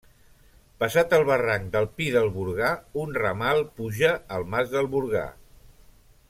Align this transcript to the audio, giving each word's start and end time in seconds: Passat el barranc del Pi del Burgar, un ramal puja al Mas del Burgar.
Passat 0.83 1.11
el 1.17 1.25
barranc 1.27 1.67
del 1.75 1.85
Pi 1.99 2.07
del 2.15 2.31
Burgar, 2.39 2.71
un 3.05 3.13
ramal 3.21 3.63
puja 3.81 4.11
al 4.39 4.49
Mas 4.55 4.75
del 4.77 4.91
Burgar. 4.97 5.29